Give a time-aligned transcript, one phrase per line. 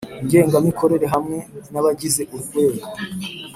[0.25, 1.37] Ngengamikorere hamwe
[1.71, 2.85] n abagize urwego